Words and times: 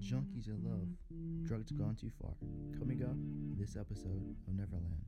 Junkies 0.00 0.48
in 0.48 0.64
love. 0.64 0.88
Drugs 1.46 1.70
gone 1.72 1.94
too 1.94 2.10
far. 2.20 2.32
Coming 2.78 3.02
up, 3.02 3.10
in 3.10 3.54
this 3.58 3.76
episode 3.76 4.34
of 4.48 4.54
Neverland. 4.54 5.04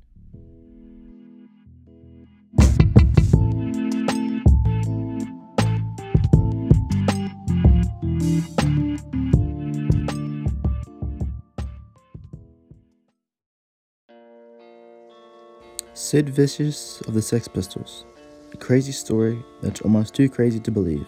Sid 15.94 16.28
Vicious 16.28 17.00
of 17.02 17.14
the 17.14 17.22
Sex 17.22 17.48
Pistols. 17.48 18.04
A 18.52 18.56
crazy 18.58 18.92
story 18.92 19.42
that's 19.62 19.80
almost 19.80 20.14
too 20.14 20.28
crazy 20.28 20.60
to 20.60 20.70
believe. 20.70 21.06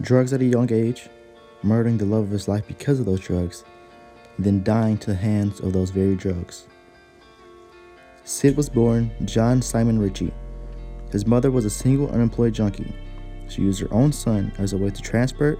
Drugs 0.00 0.32
at 0.32 0.40
a 0.40 0.46
young 0.46 0.72
age, 0.72 1.10
murdering 1.64 1.98
the 1.98 2.04
love 2.04 2.24
of 2.24 2.30
his 2.30 2.46
life 2.46 2.66
because 2.66 3.00
of 3.00 3.06
those 3.06 3.20
drugs, 3.20 3.64
then 4.38 4.62
dying 4.62 4.98
to 4.98 5.06
the 5.08 5.16
hands 5.16 5.60
of 5.60 5.72
those 5.72 5.90
very 5.90 6.14
drugs. 6.14 6.66
Sid 8.24 8.56
was 8.56 8.68
born 8.68 9.10
John 9.24 9.60
Simon 9.60 9.98
Ritchie. 9.98 10.32
His 11.10 11.26
mother 11.26 11.50
was 11.50 11.64
a 11.64 11.70
single 11.70 12.10
unemployed 12.10 12.54
junkie. 12.54 12.94
She 13.48 13.62
used 13.62 13.80
her 13.80 13.92
own 13.92 14.12
son 14.12 14.52
as 14.58 14.72
a 14.72 14.78
way 14.78 14.90
to 14.90 15.02
transport 15.02 15.58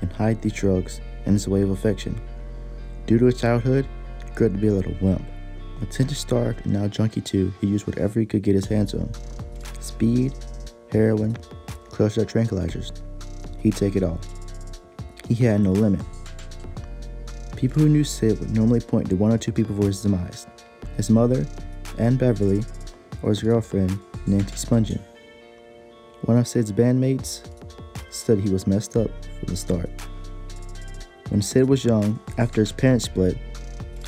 and 0.00 0.12
hide 0.12 0.42
these 0.42 0.52
drugs 0.52 1.00
and 1.24 1.34
as 1.34 1.46
a 1.46 1.50
way 1.50 1.62
of 1.62 1.70
affection. 1.70 2.20
Due 3.06 3.18
to 3.18 3.26
his 3.26 3.40
childhood, 3.40 3.86
he 4.24 4.34
grew 4.34 4.46
up 4.46 4.52
to 4.52 4.58
be 4.58 4.68
a 4.68 4.72
little 4.72 4.94
wimp. 5.00 5.24
Attention 5.80 6.14
starved 6.14 6.64
and 6.64 6.74
now 6.74 6.86
junkie 6.86 7.20
too, 7.20 7.52
he 7.60 7.66
used 7.66 7.86
whatever 7.86 8.20
he 8.20 8.26
could 8.26 8.42
get 8.42 8.54
his 8.54 8.66
hands 8.66 8.94
on. 8.94 9.10
Speed, 9.80 10.32
heroin, 10.90 11.36
cluster 11.88 12.24
tranquilizers. 12.24 12.92
He'd 13.58 13.76
take 13.76 13.96
it 13.96 14.02
all. 14.02 14.20
He 15.32 15.44
had 15.46 15.62
no 15.62 15.72
limit. 15.72 16.04
People 17.56 17.80
who 17.80 17.88
knew 17.88 18.04
Sid 18.04 18.38
would 18.38 18.50
normally 18.50 18.80
point 18.80 19.08
to 19.08 19.16
one 19.16 19.32
or 19.32 19.38
two 19.38 19.50
people 19.50 19.74
for 19.74 19.86
his 19.86 20.02
demise 20.02 20.46
his 20.98 21.08
mother, 21.08 21.46
Anne 21.98 22.16
Beverley, 22.16 22.62
or 23.22 23.30
his 23.30 23.42
girlfriend, 23.42 23.98
Nancy 24.26 24.54
Spungen. 24.56 25.00
One 26.26 26.36
of 26.36 26.46
Sid's 26.46 26.70
bandmates 26.70 27.48
said 28.10 28.40
he 28.40 28.50
was 28.50 28.66
messed 28.66 28.94
up 28.94 29.08
from 29.38 29.46
the 29.46 29.56
start. 29.56 29.88
When 31.30 31.40
Sid 31.40 31.66
was 31.66 31.82
young, 31.82 32.20
after 32.36 32.60
his 32.60 32.72
parents 32.72 33.06
split, 33.06 33.38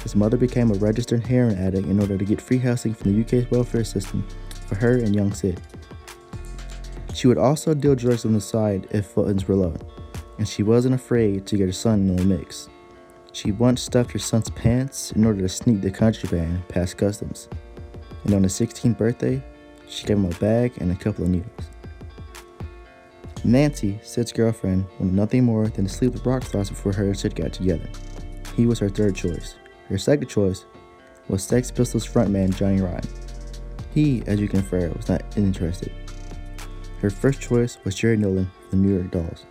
his 0.03 0.15
mother 0.15 0.37
became 0.37 0.71
a 0.73 0.75
registered 0.75 1.27
heroin 1.27 1.57
addict 1.57 1.89
in 1.89 2.01
order 2.01 2.19
to 2.19 2.25
get 2.27 2.39
free 2.39 2.59
housing 2.59 2.93
from 2.93 3.15
the 3.15 3.23
UK's 3.23 3.51
welfare 3.51 3.85
system 3.85 4.29
for 4.67 4.75
her 4.75 4.99
and 4.99 5.15
young 5.15 5.33
Sid. 5.33 5.59
She 7.15 7.29
would 7.29 7.39
also 7.39 7.73
deal 7.73 7.95
drugs 7.95 8.27
on 8.27 8.35
the 8.35 8.43
side 8.43 8.89
if 8.91 9.07
funds 9.07 9.49
were 9.49 9.57
low, 9.57 9.75
and 10.39 10.49
she 10.49 10.63
wasn't 10.63 10.95
afraid 10.95 11.47
to 11.47 11.57
get 11.57 11.67
her 11.67 11.73
son 11.73 12.09
in 12.09 12.17
the 12.17 12.25
mix. 12.25 12.69
She 13.33 13.53
once 13.53 13.83
stuffed 13.83 14.13
her 14.13 14.19
son's 14.19 14.51
pants 14.51 15.13
in 15.13 15.25
order 15.25 15.41
to 15.41 15.49
sneak 15.49 15.81
the 15.81 15.91
contraband 15.91 16.67
past 16.69 16.97
customs. 16.97 17.49
And 18.25 18.35
on 18.35 18.43
his 18.43 18.53
16th 18.55 18.97
birthday, 18.97 19.43
she 19.89 20.07
gave 20.07 20.17
him 20.17 20.27
a 20.27 20.35
bag 20.37 20.73
and 20.79 20.93
a 20.93 20.97
couple 20.97 21.25
of 21.25 21.31
needles. 21.31 21.71
Nancy, 23.45 23.99
Sid's 24.03 24.33
girlfriend, 24.33 24.87
wanted 24.99 25.15
nothing 25.15 25.45
more 25.45 25.69
than 25.69 25.85
to 25.85 25.93
sleep 25.93 26.13
with 26.13 26.25
rock 26.25 26.45
stars 26.45 26.71
before 26.71 26.93
her 26.93 27.05
and 27.05 27.19
Sid 27.19 27.35
got 27.35 27.53
together. 27.53 27.89
He 28.57 28.67
was 28.67 28.79
her 28.79 28.89
third 28.89 29.15
choice. 29.15 29.57
Her 29.89 29.99
second 29.99 30.29
choice 30.29 30.65
was 31.29 31.43
Sex 31.43 31.71
Pistols 31.71 32.07
frontman 32.07 32.57
Johnny 32.57 32.81
Rotten. 32.81 33.11
He, 33.93 34.23
as 34.27 34.41
you 34.41 34.49
can 34.49 34.61
infer, 34.61 34.89
was 34.91 35.09
not 35.09 35.23
interested. 35.37 35.93
Her 37.01 37.11
first 37.11 37.41
choice 37.41 37.79
was 37.85 37.95
Jerry 37.95 38.17
Nolan 38.17 38.51
of 38.65 38.71
the 38.71 38.77
New 38.77 38.95
York 38.95 39.11
Dolls. 39.11 39.45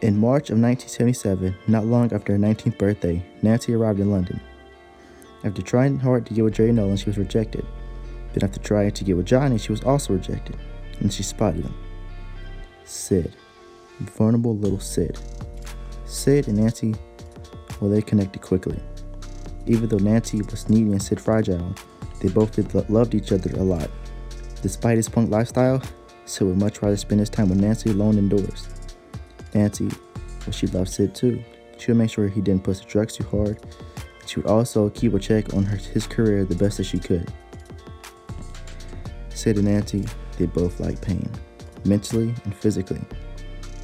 In 0.00 0.16
March 0.16 0.50
of 0.50 0.60
1977, 0.60 1.56
not 1.66 1.84
long 1.84 2.12
after 2.12 2.32
her 2.32 2.38
19th 2.38 2.78
birthday, 2.78 3.20
Nancy 3.42 3.74
arrived 3.74 3.98
in 3.98 4.12
London. 4.12 4.40
After 5.42 5.60
trying 5.60 5.98
hard 5.98 6.24
to 6.26 6.34
get 6.34 6.44
with 6.44 6.54
Jerry 6.54 6.70
Nolan, 6.70 6.96
she 6.96 7.06
was 7.06 7.18
rejected. 7.18 7.66
Then, 8.32 8.48
after 8.48 8.60
trying 8.60 8.92
to 8.92 9.04
get 9.04 9.16
with 9.16 9.26
Johnny, 9.26 9.58
she 9.58 9.72
was 9.72 9.82
also 9.82 10.12
rejected, 10.12 10.56
and 11.00 11.12
she 11.12 11.24
spotted 11.24 11.64
him. 11.64 11.74
Sid. 12.84 13.34
Vulnerable 13.98 14.56
little 14.56 14.78
Sid. 14.78 15.18
Sid 16.06 16.46
and 16.46 16.58
Nancy, 16.58 16.94
well, 17.80 17.90
they 17.90 18.00
connected 18.00 18.40
quickly. 18.40 18.78
Even 19.66 19.88
though 19.88 19.98
Nancy 19.98 20.40
was 20.42 20.68
needy 20.68 20.92
and 20.92 21.02
Sid 21.02 21.20
fragile, 21.20 21.74
they 22.20 22.28
both 22.28 22.56
loved 22.88 23.16
each 23.16 23.32
other 23.32 23.50
a 23.50 23.64
lot. 23.64 23.90
Despite 24.62 24.96
his 24.96 25.08
punk 25.08 25.28
lifestyle, 25.28 25.82
Sid 26.24 26.46
would 26.46 26.58
much 26.58 26.82
rather 26.82 26.96
spend 26.96 27.18
his 27.18 27.30
time 27.30 27.48
with 27.48 27.60
Nancy 27.60 27.90
alone 27.90 28.16
indoors. 28.16 28.68
Nancy, 29.54 29.90
but 30.44 30.54
she 30.54 30.66
loved 30.68 30.90
Sid 30.90 31.14
too. 31.14 31.42
She 31.78 31.90
would 31.90 31.98
make 31.98 32.10
sure 32.10 32.28
he 32.28 32.40
didn't 32.40 32.64
push 32.64 32.80
the 32.80 32.86
drugs 32.86 33.16
too 33.16 33.24
hard. 33.24 33.58
She 34.26 34.40
would 34.40 34.50
also 34.50 34.90
keep 34.90 35.14
a 35.14 35.18
check 35.18 35.54
on 35.54 35.64
her, 35.64 35.76
his 35.76 36.06
career 36.06 36.44
the 36.44 36.56
best 36.56 36.76
that 36.78 36.84
she 36.84 36.98
could. 36.98 37.32
Sid 39.30 39.56
and 39.56 39.66
Nancy, 39.66 40.04
they 40.36 40.46
both 40.46 40.80
liked 40.80 41.02
pain, 41.02 41.30
mentally 41.84 42.34
and 42.44 42.54
physically. 42.54 43.00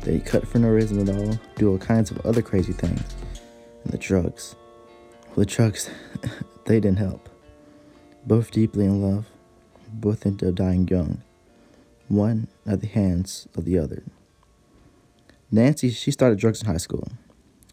They 0.02 0.20
cut 0.20 0.46
for 0.46 0.58
no 0.58 0.68
reason 0.68 1.08
at 1.08 1.16
all, 1.16 1.38
do 1.56 1.70
all 1.70 1.78
kinds 1.78 2.10
of 2.10 2.24
other 2.26 2.42
crazy 2.42 2.72
things. 2.72 3.02
And 3.84 3.92
the 3.92 3.98
drugs. 3.98 4.56
Well, 5.28 5.36
the 5.36 5.46
drugs, 5.46 5.88
they 6.66 6.80
didn't 6.80 6.98
help. 6.98 7.28
Both 8.26 8.50
deeply 8.50 8.84
in 8.84 9.00
love, 9.00 9.26
both 9.92 10.26
ended 10.26 10.48
up 10.48 10.54
dying 10.56 10.88
young, 10.88 11.22
one 12.08 12.48
at 12.66 12.80
the 12.80 12.86
hands 12.86 13.48
of 13.56 13.64
the 13.64 13.78
other. 13.78 14.02
Nancy, 15.54 15.90
she 15.90 16.10
started 16.10 16.36
drugs 16.36 16.60
in 16.60 16.66
high 16.66 16.78
school. 16.78 17.06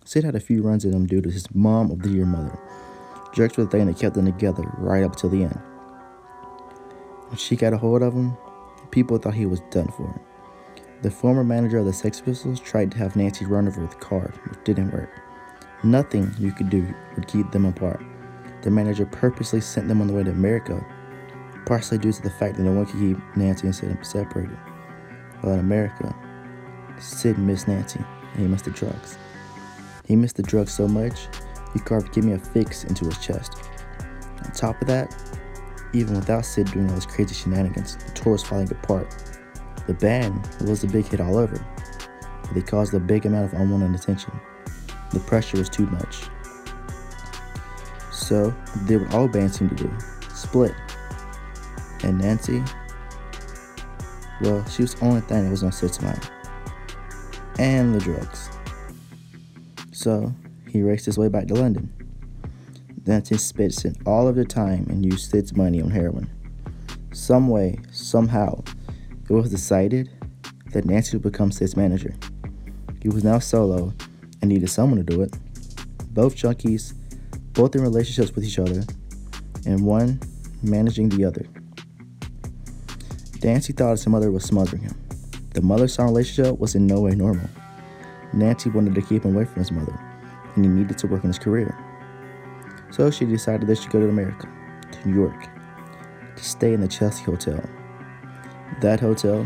Sid 0.06 0.24
had 0.24 0.36
a 0.36 0.40
few 0.40 0.62
runs 0.62 0.86
in 0.86 0.94
him 0.94 1.08
due 1.08 1.20
to 1.20 1.32
his 1.32 1.48
mom 1.56 1.90
of 1.90 2.04
the 2.04 2.10
year 2.10 2.28
mother. 2.28 2.56
Drugs 3.34 3.58
were 3.58 3.64
the 3.64 3.72
thing 3.72 3.88
that 3.88 3.98
kept 3.98 4.14
them 4.14 4.28
together 4.28 4.62
right 4.78 5.04
up 5.04 5.16
till 5.16 5.32
the 5.32 5.46
end. 5.46 5.60
When 7.30 7.38
she 7.38 7.56
got 7.56 7.74
a 7.74 7.80
hold 7.80 8.04
of 8.04 8.14
him, 8.14 8.38
people 8.92 9.18
thought 9.18 9.34
he 9.34 9.48
was 9.48 9.62
done 9.72 9.88
for. 9.88 10.22
The 11.02 11.10
former 11.10 11.44
manager 11.44 11.80
of 11.80 11.88
the 11.88 11.94
Sex 11.94 12.22
Pistols 12.22 12.60
tried 12.60 12.92
to 12.92 13.00
have 13.00 13.16
Nancy 13.16 13.46
run 13.46 13.68
over 13.68 13.82
with 13.82 13.94
a 13.94 13.96
car, 13.96 14.32
which 14.48 14.64
didn't 14.64 14.92
work. 14.92 15.10
Nothing 15.84 16.32
you 16.38 16.52
could 16.52 16.70
do 16.70 16.88
would 17.16 17.28
keep 17.28 17.50
them 17.50 17.66
apart. 17.66 18.04
The 18.62 18.70
manager 18.70 19.08
purposely 19.08 19.60
sent 19.60 19.88
them 19.88 20.02
on 20.02 20.08
the 20.08 20.14
way 20.14 20.24
to 20.24 20.30
America, 20.30 20.86
partially 21.66 21.98
due 21.98 22.12
to 22.12 22.22
the 22.22 22.30
fact 22.30 22.58
that 22.58 22.64
no 22.64 22.74
one 22.74 22.86
could 22.86 23.00
keep 23.00 23.36
Nancy 23.36 23.66
and 23.66 23.76
Sid 23.76 24.06
separated. 24.06 24.60
While 25.40 25.54
in 25.54 25.60
America, 25.60 26.16
Sid 27.02 27.40
missed 27.40 27.68
Nancy, 27.68 28.00
and 28.34 28.42
he 28.42 28.48
missed 28.48 28.66
the 28.66 28.72
drugs. 28.72 29.18
He 30.06 30.16
missed 30.16 30.36
the 30.36 30.44
drugs 30.44 30.72
so 30.72 30.88
much, 30.88 31.28
he 31.74 31.80
carved 31.80 32.14
Give 32.14 32.24
Me 32.24 32.34
a 32.34 32.38
Fix 32.38 32.84
into 32.84 33.06
his 33.06 33.18
chest. 33.18 33.58
On 34.46 34.52
top 34.52 34.80
of 34.82 34.88
that, 34.88 35.16
even 35.94 36.16
without 36.16 36.46
Sid 36.46 36.72
doing 36.72 36.88
all 36.90 36.96
his 36.96 37.06
crazy 37.06 37.34
shenanigans, 37.34 37.98
the 37.98 38.12
tour 38.12 38.34
was 38.34 38.44
falling 38.44 38.72
apart. 38.72 39.16
The 39.88 39.94
band 39.96 40.48
was 40.62 40.84
a 40.84 40.88
big 40.88 41.06
hit 41.06 41.20
all 41.20 41.38
over, 41.38 41.64
but 42.44 42.54
they 42.54 42.62
caused 42.62 42.94
a 42.94 43.00
big 43.00 43.26
amount 43.26 43.52
of 43.52 43.60
unwanted 43.60 44.00
attention. 44.00 44.40
The 45.12 45.20
pressure 45.22 45.58
was 45.58 45.70
too 45.70 45.88
much. 45.88 46.24
So, 48.12 48.54
they 48.76 48.98
did 48.98 49.02
what 49.02 49.14
all 49.14 49.28
bands 49.28 49.58
seem 49.58 49.70
to 49.70 49.76
do 49.76 49.92
split. 50.34 50.74
And 52.04 52.20
Nancy, 52.20 52.64
well, 54.42 54.66
she 54.66 54.84
was 54.84 54.96
the 54.96 55.06
only 55.06 55.22
thing 55.22 55.44
that 55.44 55.52
was 55.52 55.64
on 55.64 55.72
Sid's 55.72 56.02
mind 56.02 56.30
and 57.62 57.94
the 57.94 58.00
drugs. 58.00 58.50
So 59.92 60.34
he 60.68 60.82
raced 60.82 61.06
his 61.06 61.20
way 61.20 61.28
back 61.28 61.46
to 61.48 61.54
London. 61.54 61.94
Nancy 63.06 63.38
spent 63.38 63.86
all 64.08 64.28
of 64.28 64.36
the 64.36 64.46
time 64.46 64.88
and 64.90 65.06
used 65.06 65.30
Sid's 65.30 65.56
money 65.56 65.80
on 65.80 65.92
heroin. 65.92 66.28
Some 67.14 67.50
way, 67.50 67.78
somehow, 67.92 68.64
it 69.30 69.32
was 69.32 69.52
decided 69.52 70.10
that 70.72 70.86
Nancy 70.86 71.18
would 71.18 71.32
become 71.32 71.52
Sid's 71.52 71.78
manager. 71.78 72.16
He 73.00 73.10
was 73.10 73.24
now 73.24 73.38
solo 73.38 73.94
and 74.42 74.50
needed 74.50 74.70
someone 74.70 74.98
to 74.98 75.04
do 75.04 75.22
it. 75.22 75.38
Both 76.16 76.36
junkies, 76.36 76.94
both 77.54 77.76
in 77.76 77.84
relationships 77.84 78.34
with 78.34 78.44
each 78.44 78.58
other, 78.58 78.84
and 79.68 79.86
one 79.86 80.20
managing 80.64 81.10
the 81.10 81.26
other. 81.26 81.46
Nancy 83.44 83.72
thought 83.72 83.92
his 83.92 84.08
mother 84.08 84.32
was 84.32 84.46
smothering 84.46 84.82
him. 84.82 84.96
The 85.54 85.62
mother 85.62 85.90
son 85.90 86.06
relationship 86.08 86.60
was 86.60 86.76
in 86.76 86.88
no 86.88 87.02
way 87.02 87.12
normal. 87.12 87.50
Nancy 88.32 88.70
wanted 88.70 88.96
to 88.96 89.02
keep 89.02 89.26
him 89.26 89.36
away 89.36 89.44
from 89.44 89.60
his 89.60 89.72
mother, 89.72 90.00
and 90.56 90.64
he 90.64 90.72
needed 90.72 90.98
to 91.00 91.08
work 91.08 91.26
on 91.26 91.30
his 91.30 91.40
career. 91.40 91.78
So 92.90 93.12
she 93.12 93.26
decided 93.26 93.68
they 93.68 93.76
should 93.76 93.92
go 93.92 94.00
to 94.00 94.08
America, 94.08 94.48
to 94.92 95.10
New 95.10 95.14
York, 95.14 95.50
to 96.38 96.44
stay 96.44 96.74
in 96.74 96.80
the 96.80 96.88
Chelsea 96.88 97.24
Hotel. 97.24 97.62
That 98.80 99.02
hotel, 99.02 99.46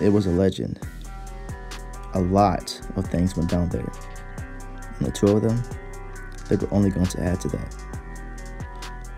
it 0.00 0.10
was 0.10 0.26
a 0.26 0.30
legend. 0.30 0.78
A 2.14 2.20
lot 2.20 2.80
of 2.94 3.06
things 3.08 3.36
went 3.36 3.50
down 3.50 3.68
there. 3.70 3.90
And 4.98 5.06
the 5.06 5.10
two 5.10 5.26
of 5.26 5.42
them, 5.42 5.60
they 6.48 6.56
were 6.56 6.72
only 6.72 6.90
going 6.90 7.06
to 7.06 7.20
add 7.20 7.40
to 7.40 7.48
that. 7.48 7.76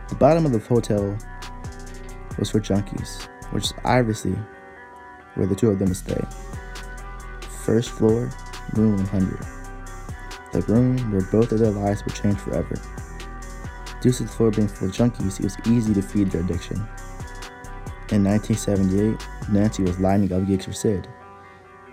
The 0.09 0.15
bottom 0.15 0.47
of 0.47 0.53
the 0.53 0.59
hotel 0.59 1.17
was 2.39 2.51
for 2.51 2.61
junkies, 2.61 3.29
which 3.53 3.73
obviously 3.85 4.35
where 5.35 5.47
the 5.47 5.55
two 5.55 5.71
of 5.71 5.79
them 5.79 5.89
would 5.89 5.97
stay. 5.97 6.23
First 7.65 7.91
floor, 7.91 8.31
room 8.75 8.97
100. 8.97 9.39
the 10.53 10.63
room 10.63 10.99
where 11.13 11.23
both 11.31 11.53
of 11.53 11.59
their 11.59 11.71
lives 11.71 12.05
were 12.05 12.13
changed 12.13 12.41
forever. 12.41 12.75
Due 14.01 14.13
to 14.13 14.23
the 14.25 14.29
floor 14.29 14.51
being 14.51 14.67
full 14.67 14.89
of 14.89 14.95
junkies, 14.95 15.39
it 15.39 15.45
was 15.45 15.57
easy 15.67 15.93
to 15.95 16.03
feed 16.03 16.31
their 16.31 16.41
addiction. 16.41 16.77
In 18.11 18.25
1978, 18.25 19.17
Nancy 19.53 19.83
was 19.83 20.01
lining 20.01 20.33
up 20.33 20.47
gigs 20.47 20.65
for 20.65 20.73
Sid. 20.73 21.07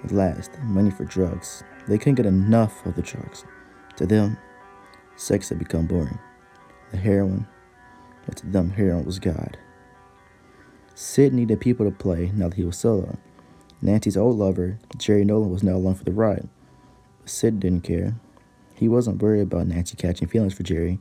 At 0.04 0.12
last, 0.12 0.58
money 0.64 0.90
for 0.90 1.06
drugs. 1.06 1.64
They 1.88 1.98
couldn't 1.98 2.16
get 2.16 2.26
enough 2.26 2.86
of 2.86 2.96
the 2.96 3.02
drugs. 3.02 3.46
To 3.98 4.08
them, 4.08 4.38
sex 5.16 5.50
had 5.50 5.60
become 5.60 5.86
boring. 5.86 6.18
The 6.92 6.98
heroin, 6.98 7.48
but 8.26 8.38
to 8.38 8.48
them, 8.48 8.72
heroin 8.72 9.06
was 9.06 9.20
God. 9.20 9.58
Sid 10.96 11.34
needed 11.34 11.60
people 11.60 11.86
to 11.86 11.92
play 11.92 12.32
now 12.34 12.50
that 12.50 12.56
he 12.56 12.64
was 12.64 12.78
solo. 12.78 13.18
Nancy's 13.82 14.18
old 14.18 14.38
lover, 14.38 14.80
Jerry 14.98 15.24
Nolan, 15.24 15.52
was 15.52 15.64
now 15.64 15.76
along 15.76 15.96
for 15.96 16.04
the 16.04 16.12
ride. 16.12 16.48
But 17.22 17.30
Sid 17.30 17.60
didn't 17.60 17.84
care. 17.84 18.16
He 18.74 18.88
wasn't 18.88 19.22
worried 19.22 19.42
about 19.42 19.68
Nancy 19.68 19.96
catching 19.96 20.28
feelings 20.28 20.54
for 20.54 20.64
Jerry. 20.64 21.00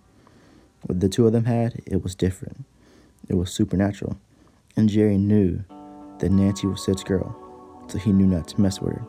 What 0.82 1.00
the 1.00 1.08
two 1.08 1.26
of 1.26 1.32
them 1.32 1.44
had, 1.46 1.82
it 1.86 2.02
was 2.02 2.14
different. 2.14 2.64
It 3.28 3.34
was 3.34 3.52
supernatural. 3.52 4.18
And 4.76 4.88
Jerry 4.88 5.18
knew 5.18 5.64
that 6.18 6.30
Nancy 6.30 6.66
was 6.66 6.84
Sid's 6.84 7.02
girl, 7.02 7.34
so 7.88 7.98
he 7.98 8.12
knew 8.12 8.26
not 8.26 8.48
to 8.48 8.60
mess 8.60 8.80
with 8.80 8.94
her. 8.94 9.06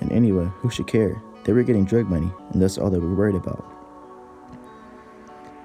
And 0.00 0.10
anyway, 0.12 0.46
who 0.56 0.70
should 0.70 0.86
care? 0.88 1.22
They 1.44 1.52
were 1.52 1.62
getting 1.62 1.84
drug 1.84 2.06
money, 2.08 2.30
and 2.52 2.60
that's 2.60 2.78
all 2.78 2.90
they 2.90 2.98
were 2.98 3.14
worried 3.14 3.36
about. 3.36 3.64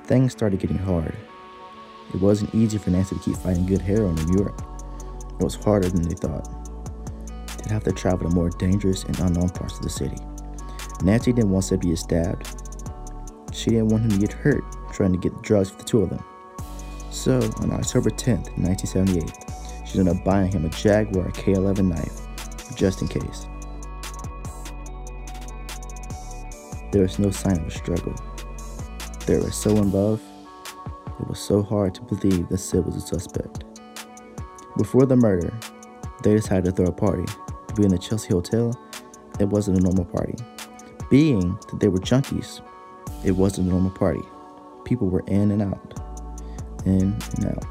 Things 0.05 0.31
started 0.31 0.59
getting 0.59 0.77
hard. 0.77 1.15
It 2.13 2.21
wasn't 2.21 2.55
easy 2.55 2.77
for 2.77 2.91
Nancy 2.91 3.15
to 3.15 3.21
keep 3.21 3.35
finding 3.35 3.65
good 3.65 3.81
heroin 3.81 4.17
in 4.17 4.33
Europe. 4.33 4.61
It 5.39 5.43
was 5.43 5.55
harder 5.55 5.89
than 5.89 6.07
they 6.07 6.15
thought. 6.15 6.47
Have 7.69 7.83
to 7.83 7.91
travel 7.91 8.29
to 8.29 8.33
more 8.33 8.49
dangerous 8.49 9.03
and 9.03 9.19
unknown 9.19 9.49
parts 9.49 9.77
of 9.77 9.83
the 9.83 9.89
city. 9.89 10.17
Nancy 11.03 11.33
didn't 11.33 11.51
want 11.51 11.65
to 11.65 11.77
get 11.77 11.97
stabbed. 11.97 12.47
She 13.53 13.71
didn't 13.71 13.89
want 13.89 14.03
him 14.03 14.11
to 14.11 14.17
get 14.17 14.31
hurt 14.31 14.63
trying 14.93 15.11
to 15.11 15.17
get 15.17 15.41
drugs 15.41 15.69
for 15.69 15.77
the 15.77 15.83
two 15.83 16.01
of 16.01 16.09
them. 16.09 16.23
So, 17.11 17.39
on 17.61 17.71
October 17.71 18.09
10th, 18.09 18.57
1978, 18.57 19.31
she 19.85 19.99
ended 19.99 20.15
up 20.15 20.23
buying 20.23 20.51
him 20.51 20.65
a 20.65 20.69
Jaguar 20.69 21.29
K11 21.31 21.89
knife, 21.89 22.75
just 22.75 23.01
in 23.01 23.07
case. 23.07 23.47
There 26.91 27.03
was 27.03 27.19
no 27.19 27.31
sign 27.31 27.59
of 27.59 27.67
a 27.67 27.71
struggle. 27.71 28.15
They 29.25 29.37
were 29.37 29.51
so 29.51 29.71
in 29.71 29.91
love, 29.91 30.21
it 31.19 31.27
was 31.27 31.39
so 31.39 31.61
hard 31.61 31.93
to 31.95 32.01
believe 32.01 32.47
that 32.49 32.59
Sid 32.59 32.85
was 32.85 32.95
a 32.95 33.01
suspect. 33.01 33.65
Before 34.77 35.05
the 35.05 35.15
murder, 35.15 35.53
they 36.23 36.33
decided 36.35 36.65
to 36.65 36.71
throw 36.71 36.85
a 36.85 36.91
party. 36.91 37.25
Being 37.77 37.89
the 37.89 37.99
Chelsea 37.99 38.29
Hotel, 38.29 38.75
it 39.39 39.45
wasn't 39.45 39.77
a 39.77 39.81
normal 39.81 40.05
party. 40.05 40.33
Being 41.11 41.59
that 41.69 41.79
they 41.79 41.89
were 41.89 41.99
junkies, 41.99 42.59
it 43.23 43.33
wasn't 43.33 43.67
a 43.67 43.69
normal 43.69 43.91
party. 43.91 44.23
People 44.83 45.09
were 45.09 45.23
in 45.27 45.51
and 45.51 45.61
out, 45.61 45.93
in 46.87 47.15
and 47.35 47.45
out. 47.45 47.65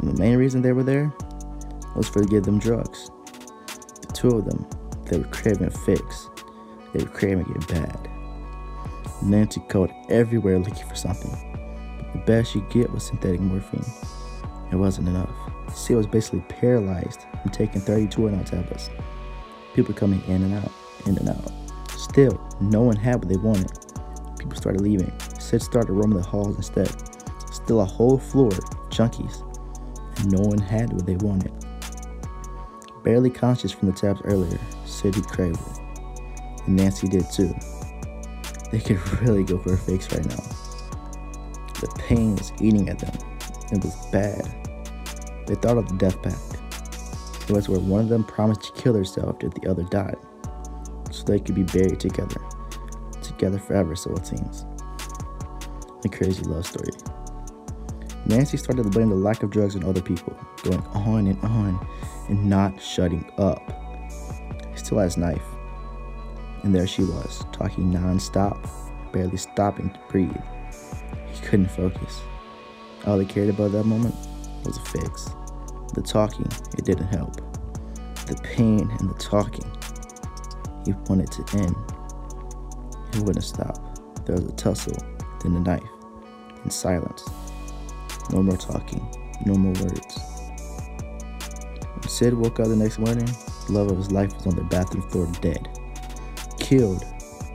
And 0.00 0.16
the 0.16 0.18
main 0.18 0.38
reason 0.38 0.62
they 0.62 0.72
were 0.72 0.82
there 0.82 1.12
was 1.94 2.08
for 2.08 2.22
to 2.22 2.26
give 2.26 2.44
them 2.44 2.58
drugs. 2.58 3.10
The 4.00 4.12
two 4.14 4.28
of 4.28 4.46
them, 4.46 4.66
they 5.10 5.18
were 5.18 5.24
craving 5.24 5.68
fix. 5.70 6.30
They 6.94 7.04
were 7.04 7.10
craving 7.10 7.52
it 7.54 7.68
bad. 7.68 8.08
Nancy 9.22 9.60
called 9.68 9.90
everywhere 10.08 10.58
looking 10.58 10.88
for 10.88 10.94
something. 10.94 11.36
But 11.98 12.12
the 12.14 12.18
best 12.20 12.52
she'd 12.52 12.70
get 12.70 12.90
was 12.90 13.04
synthetic 13.04 13.40
morphine. 13.40 13.84
It 14.72 14.76
wasn't 14.76 15.08
enough. 15.08 15.30
Sid 15.74 15.98
was 15.98 16.06
basically 16.06 16.40
paralyzed 16.48 17.26
from 17.42 17.50
taking 17.50 17.82
32 17.82 18.28
and 18.28 18.46
tablets. 18.46 18.88
People 19.74 19.94
coming 19.94 20.22
in 20.26 20.42
and 20.42 20.54
out, 20.54 20.72
in 21.06 21.16
and 21.18 21.28
out. 21.28 21.52
Still, 21.90 22.40
no 22.60 22.82
one 22.82 22.96
had 22.96 23.16
what 23.16 23.28
they 23.28 23.36
wanted. 23.36 23.70
People 24.38 24.56
started 24.56 24.80
leaving. 24.80 25.12
Sid 25.38 25.62
started 25.62 25.92
roaming 25.92 26.18
the 26.18 26.26
halls 26.26 26.56
instead. 26.56 26.90
Still 27.52 27.80
a 27.80 27.84
whole 27.84 28.18
floor 28.18 28.50
junkies, 28.90 29.42
and 30.18 30.32
no 30.32 30.40
one 30.40 30.58
had 30.58 30.92
what 30.92 31.06
they 31.06 31.16
wanted. 31.16 31.52
Barely 33.04 33.30
conscious 33.30 33.72
from 33.72 33.90
the 33.90 33.94
tabs 33.94 34.20
earlier, 34.24 34.58
Sid 34.84 35.14
craved 35.26 35.60
it. 35.60 35.78
And 36.66 36.76
Nancy 36.76 37.08
did 37.08 37.30
too. 37.32 37.54
They 38.70 38.80
could 38.80 39.00
really 39.20 39.44
go 39.44 39.58
for 39.58 39.74
a 39.74 39.78
fix 39.78 40.12
right 40.12 40.26
now. 40.26 40.42
The 41.80 41.88
pain 41.98 42.36
was 42.36 42.52
eating 42.60 42.88
at 42.88 42.98
them. 42.98 43.16
It 43.70 43.84
was 43.84 43.94
bad. 44.12 44.44
They 45.46 45.54
thought 45.54 45.78
of 45.78 45.88
the 45.88 45.96
death 45.96 46.20
pact. 46.22 46.47
It 47.48 47.54
was 47.54 47.68
where 47.68 47.80
one 47.80 48.00
of 48.00 48.08
them 48.10 48.24
promised 48.24 48.62
to 48.64 48.72
kill 48.72 48.94
herself 48.94 49.42
if 49.42 49.54
the 49.54 49.70
other 49.70 49.84
died, 49.84 50.18
so 51.10 51.24
they 51.24 51.40
could 51.40 51.54
be 51.54 51.62
buried 51.62 51.98
together. 51.98 52.40
Together 53.22 53.58
forever, 53.58 53.96
so 53.96 54.12
it 54.12 54.26
seems. 54.26 54.66
A 56.04 56.08
crazy 56.08 56.42
love 56.42 56.66
story. 56.66 56.90
Nancy 58.26 58.58
started 58.58 58.82
to 58.82 58.90
blame 58.90 59.08
the 59.08 59.14
lack 59.14 59.42
of 59.42 59.50
drugs 59.50 59.74
on 59.76 59.84
other 59.84 60.02
people, 60.02 60.36
going 60.62 60.82
on 60.88 61.26
and 61.26 61.40
on 61.42 61.86
and 62.28 62.44
not 62.44 62.80
shutting 62.82 63.24
up. 63.38 63.62
He 64.70 64.76
still 64.76 64.98
has 64.98 65.16
knife. 65.16 65.42
And 66.62 66.74
there 66.74 66.86
she 66.86 67.02
was, 67.02 67.46
talking 67.52 67.90
non-stop, 67.90 68.58
barely 69.12 69.38
stopping 69.38 69.88
to 69.90 70.00
breathe. 70.10 70.36
He 71.32 71.46
couldn't 71.46 71.70
focus. 71.70 72.20
All 73.06 73.18
he 73.18 73.24
cared 73.24 73.48
about 73.48 73.72
that 73.72 73.84
moment 73.84 74.14
was 74.64 74.76
a 74.76 74.84
fix. 74.84 75.30
The 75.94 76.02
talking, 76.02 76.46
it 76.76 76.84
didn't 76.84 77.08
help. 77.08 77.36
The 78.26 78.38
pain 78.42 78.90
and 78.98 79.10
the 79.10 79.14
talking, 79.18 79.70
he 80.84 80.92
wanted 81.08 81.30
to 81.32 81.58
end. 81.58 81.76
He 83.14 83.20
wouldn't 83.20 83.44
stop. 83.44 83.76
There 84.26 84.36
was 84.36 84.44
a 84.44 84.52
tussle, 84.52 84.96
then 85.42 85.56
a 85.56 85.60
knife, 85.60 85.82
then 86.56 86.70
silence. 86.70 87.24
No 88.30 88.42
more 88.42 88.56
talking, 88.56 89.06
no 89.46 89.54
more 89.54 89.72
words. 89.82 90.18
When 91.80 92.08
Sid 92.08 92.34
woke 92.34 92.60
up 92.60 92.68
the 92.68 92.76
next 92.76 92.98
morning, 92.98 93.26
the 93.66 93.72
love 93.72 93.90
of 93.90 93.96
his 93.96 94.12
life 94.12 94.34
was 94.36 94.46
on 94.46 94.56
the 94.56 94.64
bathroom 94.64 95.08
floor 95.10 95.26
dead 95.40 95.68
killed 96.68 97.02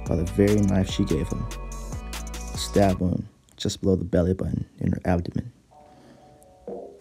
by 0.07 0.15
the 0.15 0.23
very 0.23 0.55
knife 0.55 0.89
she 0.89 1.05
gave 1.05 1.27
him. 1.27 1.45
A 2.33 2.57
stab 2.57 2.97
wound 2.97 3.27
just 3.57 3.81
below 3.81 3.95
the 3.95 4.03
belly 4.03 4.33
button 4.33 4.65
in 4.79 4.91
her 4.91 4.99
abdomen. 5.05 5.51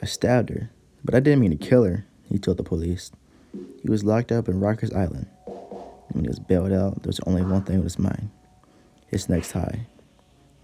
I 0.02 0.04
stabbed 0.04 0.50
her, 0.50 0.70
but 1.04 1.14
I 1.14 1.20
didn't 1.20 1.40
mean 1.40 1.56
to 1.56 1.56
kill 1.56 1.84
her, 1.84 2.06
he 2.28 2.38
told 2.38 2.56
the 2.56 2.62
police. 2.62 3.12
He 3.52 3.90
was 3.90 4.04
locked 4.04 4.32
up 4.32 4.48
in 4.48 4.60
Rikers 4.60 4.94
Island. 4.94 5.26
When 6.10 6.24
he 6.24 6.28
was 6.28 6.38
bailed 6.38 6.72
out, 6.72 7.02
there 7.02 7.08
was 7.08 7.20
only 7.26 7.42
one 7.42 7.62
thing 7.62 7.78
on 7.78 7.82
his 7.84 7.98
mind 7.98 8.30
his 9.08 9.28
next 9.28 9.52
high. 9.52 9.86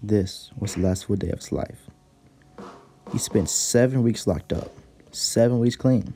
This 0.01 0.49
was 0.57 0.73
the 0.73 0.81
last 0.81 1.05
full 1.05 1.15
day 1.15 1.29
of 1.29 1.37
his 1.37 1.51
life. 1.51 1.87
He 3.11 3.19
spent 3.19 3.47
seven 3.47 4.01
weeks 4.01 4.25
locked 4.25 4.51
up, 4.51 4.71
seven 5.11 5.59
weeks 5.59 5.75
clean. 5.75 6.15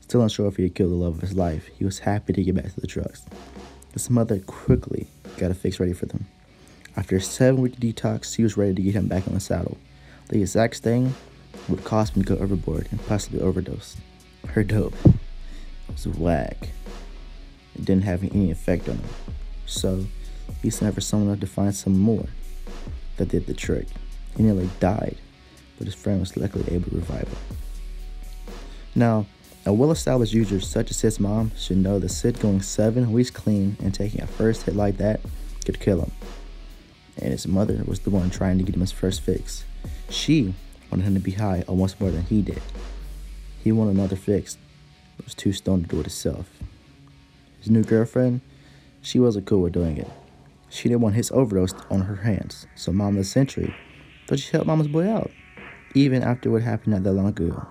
Still 0.00 0.22
unsure 0.22 0.48
if 0.48 0.56
he 0.56 0.64
had 0.64 0.74
killed 0.74 0.92
the 0.92 0.96
love 0.96 1.16
of 1.16 1.20
his 1.22 1.34
life, 1.34 1.68
he 1.78 1.84
was 1.84 2.00
happy 2.00 2.34
to 2.34 2.42
get 2.42 2.54
back 2.54 2.74
to 2.74 2.80
the 2.80 2.86
drugs. 2.86 3.24
His 3.94 4.10
mother 4.10 4.38
quickly 4.40 5.08
got 5.38 5.50
a 5.50 5.54
fix 5.54 5.80
ready 5.80 5.94
for 5.94 6.06
them. 6.06 6.26
After 6.96 7.16
a 7.16 7.20
seven 7.20 7.62
week 7.62 7.76
detox, 7.76 8.36
he 8.36 8.42
was 8.42 8.56
ready 8.56 8.74
to 8.74 8.82
get 8.82 8.94
him 8.94 9.06
back 9.06 9.26
on 9.26 9.34
the 9.34 9.40
saddle. 9.40 9.78
The 10.28 10.40
exact 10.40 10.78
thing 10.78 11.14
would 11.68 11.84
cause 11.84 12.10
him 12.10 12.22
to 12.22 12.34
go 12.34 12.42
overboard 12.42 12.88
and 12.90 13.04
possibly 13.06 13.40
overdose. 13.40 13.96
Her 14.48 14.64
dope 14.64 14.94
was 15.90 16.06
whack. 16.06 16.70
It 17.74 17.84
didn't 17.84 18.04
have 18.04 18.24
any 18.24 18.50
effect 18.50 18.88
on 18.88 18.96
him. 18.96 19.08
So 19.66 20.06
he 20.62 20.70
sent 20.70 20.94
for 20.94 21.00
someone 21.00 21.38
to 21.38 21.46
find 21.46 21.74
some 21.74 21.98
more 21.98 22.26
that 23.16 23.28
did 23.28 23.46
the 23.46 23.54
trick. 23.54 23.86
He 24.36 24.42
nearly 24.42 24.70
died, 24.80 25.16
but 25.76 25.86
his 25.86 25.94
friend 25.94 26.20
was 26.20 26.36
luckily 26.36 26.74
able 26.74 26.90
to 26.90 26.96
revive 26.96 27.28
him. 27.28 27.56
Now, 28.94 29.26
a 29.66 29.72
well-established 29.72 30.32
user 30.32 30.60
such 30.60 30.90
as 30.90 31.00
his 31.00 31.20
mom 31.20 31.52
should 31.56 31.76
know 31.76 31.98
that 31.98 32.08
Sid 32.08 32.40
going 32.40 32.62
seven 32.62 33.12
weeks 33.12 33.30
clean 33.30 33.76
and 33.80 33.94
taking 33.94 34.22
a 34.22 34.26
first 34.26 34.62
hit 34.62 34.74
like 34.74 34.96
that 34.96 35.20
could 35.64 35.78
kill 35.78 36.00
him. 36.00 36.12
And 37.20 37.32
his 37.32 37.46
mother 37.46 37.82
was 37.84 38.00
the 38.00 38.10
one 38.10 38.30
trying 38.30 38.58
to 38.58 38.64
get 38.64 38.74
him 38.74 38.80
his 38.80 38.92
first 38.92 39.20
fix. 39.20 39.64
She 40.08 40.54
wanted 40.90 41.04
him 41.04 41.14
to 41.14 41.20
be 41.20 41.32
high 41.32 41.64
almost 41.66 42.00
more 42.00 42.10
than 42.10 42.24
he 42.24 42.42
did. 42.42 42.62
He 43.62 43.72
wanted 43.72 43.96
another 43.96 44.16
fix, 44.16 44.56
but 45.16 45.26
was 45.26 45.34
too 45.34 45.52
stoned 45.52 45.84
to 45.84 45.88
do 45.88 46.00
it 46.00 46.04
himself. 46.04 46.48
His 47.60 47.70
new 47.70 47.84
girlfriend, 47.84 48.40
she 49.02 49.18
wasn't 49.18 49.46
cool 49.46 49.62
with 49.62 49.72
doing 49.72 49.96
it. 49.96 50.10
She 50.70 50.88
didn't 50.88 51.00
want 51.00 51.14
his 51.14 51.30
overdose 51.30 51.74
on 51.90 52.02
her 52.02 52.16
hands, 52.16 52.66
so 52.74 52.92
Mama 52.92 53.24
Century 53.24 53.74
thought 54.26 54.38
she 54.38 54.52
helped 54.52 54.66
Mama's 54.66 54.88
boy 54.88 55.08
out, 55.08 55.30
even 55.94 56.22
after 56.22 56.50
what 56.50 56.62
happened 56.62 56.94
not 56.94 57.02
that 57.04 57.12
long 57.12 57.28
ago. 57.28 57.66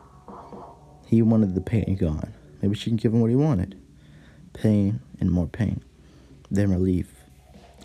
He 1.06 1.22
wanted 1.22 1.56
the 1.56 1.62
pain 1.62 1.96
gone. 2.00 2.34
Maybe 2.62 2.76
she 2.76 2.90
can 2.90 2.98
give 2.98 3.14
him 3.14 3.22
what 3.22 3.30
he 3.30 3.36
wanted. 3.36 3.80
Pain 4.54 5.00
and 5.20 5.32
more 5.32 5.48
pain. 5.48 5.82
Then 6.50 6.72
relief. 6.72 7.14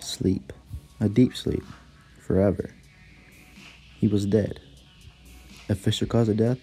Sleep. 0.01 0.53
A 1.01 1.09
deep 1.09 1.37
sleep. 1.37 1.65
Forever. 2.21 2.71
He 3.99 4.09
was 4.09 4.27
dead. 4.27 4.61
Official 5.69 6.07
cause 6.07 6.28
of 6.28 6.37
death? 6.37 6.59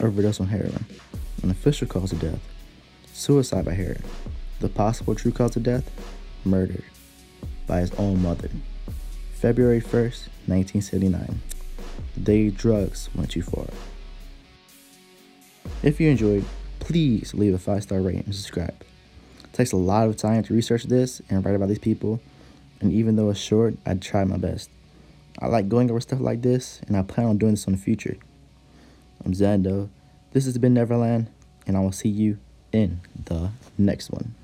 Overdose 0.00 0.40
on 0.40 0.48
heroin. 0.48 0.84
An 1.42 1.50
official 1.50 1.86
cause 1.86 2.12
of 2.12 2.20
death? 2.20 2.40
Suicide 3.12 3.64
by 3.64 3.72
heroin. 3.72 4.02
The 4.60 4.68
possible 4.68 5.14
true 5.14 5.32
cause 5.32 5.56
of 5.56 5.62
death? 5.62 5.90
Murder. 6.44 6.84
by 7.66 7.80
his 7.80 7.92
own 7.94 8.22
mother. 8.22 8.50
February 9.34 9.80
1st, 9.80 10.28
1979. 10.46 11.40
The 12.14 12.20
day 12.20 12.50
drugs 12.50 13.08
went 13.14 13.30
too 13.30 13.42
far. 13.42 13.66
If 15.82 16.00
you 16.00 16.08
enjoyed, 16.10 16.44
please 16.78 17.34
leave 17.34 17.54
a 17.54 17.58
five 17.58 17.82
star 17.82 18.00
rating 18.00 18.24
and 18.24 18.34
subscribe. 18.34 18.84
It 19.44 19.52
takes 19.52 19.72
a 19.72 19.76
lot 19.76 20.08
of 20.08 20.16
time 20.16 20.42
to 20.44 20.54
research 20.54 20.84
this 20.84 21.20
and 21.28 21.44
write 21.44 21.54
about 21.54 21.68
these 21.68 21.78
people, 21.78 22.20
and 22.80 22.92
even 22.92 23.16
though 23.16 23.30
it's 23.30 23.40
short, 23.40 23.76
I 23.84 23.94
try 23.94 24.24
my 24.24 24.36
best. 24.36 24.70
I 25.38 25.48
like 25.48 25.68
going 25.68 25.90
over 25.90 26.00
stuff 26.00 26.20
like 26.20 26.42
this, 26.42 26.80
and 26.86 26.96
I 26.96 27.02
plan 27.02 27.26
on 27.26 27.38
doing 27.38 27.52
this 27.52 27.66
in 27.66 27.72
the 27.74 27.78
future. 27.78 28.16
I'm 29.24 29.32
Zando. 29.32 29.90
This 30.32 30.46
has 30.46 30.56
been 30.58 30.74
Neverland, 30.74 31.28
and 31.66 31.76
I 31.76 31.80
will 31.80 31.92
see 31.92 32.08
you 32.08 32.38
in 32.72 33.00
the 33.26 33.50
next 33.76 34.10
one. 34.10 34.34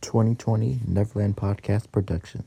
Twenty 0.00 0.34
twenty 0.34 0.80
Neverland 0.86 1.36
Podcast 1.36 1.92
Production. 1.92 2.44